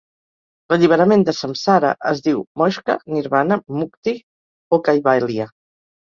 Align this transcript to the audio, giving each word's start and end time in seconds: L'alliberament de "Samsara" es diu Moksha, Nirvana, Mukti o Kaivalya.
L'alliberament 0.71 1.25
de 1.27 1.35
"Samsara" 1.39 1.91
es 2.13 2.23
diu 2.29 2.41
Moksha, 2.63 2.97
Nirvana, 3.17 3.59
Mukti 3.83 4.17
o 4.79 4.83
Kaivalya. 4.91 5.49